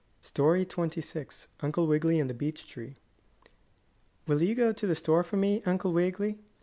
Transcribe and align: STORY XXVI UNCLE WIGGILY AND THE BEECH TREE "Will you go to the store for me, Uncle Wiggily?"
STORY 0.21 0.65
XXVI 0.65 1.45
UNCLE 1.59 1.85
WIGGILY 1.85 2.19
AND 2.19 2.27
THE 2.27 2.33
BEECH 2.33 2.65
TREE 2.67 2.95
"Will 4.25 4.41
you 4.41 4.55
go 4.55 4.73
to 4.73 4.87
the 4.87 4.95
store 4.95 5.21
for 5.21 5.37
me, 5.37 5.61
Uncle 5.67 5.93
Wiggily?" 5.93 6.39